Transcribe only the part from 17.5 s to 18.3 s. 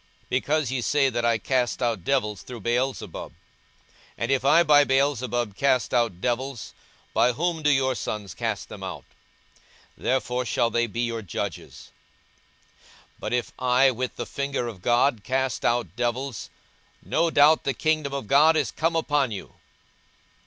the kingdom of